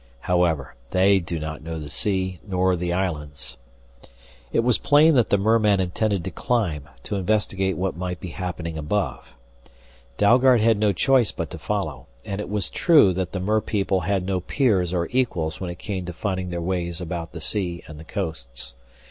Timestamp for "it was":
4.51-4.79, 12.41-12.71